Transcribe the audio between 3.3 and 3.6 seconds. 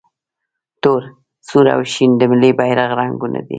دي.